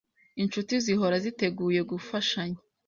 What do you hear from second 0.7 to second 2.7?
zihora ziteguye gufashanya